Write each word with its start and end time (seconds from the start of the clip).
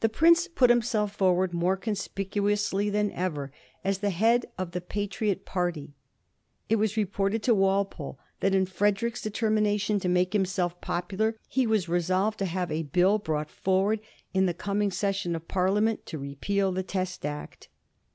The 0.00 0.08
prince 0.08 0.48
put 0.48 0.70
himself 0.70 1.12
forward 1.14 1.52
more 1.52 1.76
conspicuously 1.76 2.88
than 2.88 3.10
ever 3.12 3.52
as 3.84 3.98
the 3.98 4.08
head 4.08 4.46
of 4.56 4.70
the 4.70 4.80
Patriot 4.80 5.44
party. 5.44 5.92
It 6.70 6.76
was 6.76 6.96
reported 6.96 7.42
to 7.42 7.54
Walpole 7.54 8.18
that 8.40 8.54
in 8.54 8.64
Frederick's 8.64 9.20
determina 9.20 9.78
tion 9.78 10.00
to 10.00 10.08
make 10.08 10.32
himself 10.32 10.80
popular 10.80 11.36
he 11.46 11.66
was 11.66 11.90
resolved 11.90 12.38
to 12.38 12.46
have 12.46 12.72
a 12.72 12.84
Bill 12.84 13.18
brought 13.18 13.50
forward 13.50 14.00
in 14.32 14.46
the 14.46 14.54
coming 14.54 14.90
session 14.90 15.36
of 15.36 15.46
Parliament 15.46 16.06
to 16.06 16.16
repeal 16.18 16.72
the 16.72 16.82
Test 16.82 17.26
Act. 17.26 17.68